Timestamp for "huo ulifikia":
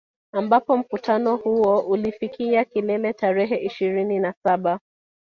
1.35-2.65